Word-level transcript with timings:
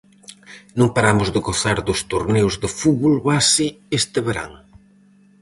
Non 0.79 0.93
paramos 0.95 1.29
de 1.33 1.39
gozar 1.47 1.77
dos 1.87 1.99
torneos 2.11 2.53
de 2.61 2.69
fútbol 2.79 3.15
base 3.29 3.67
este 3.99 4.19
verán. 4.27 4.51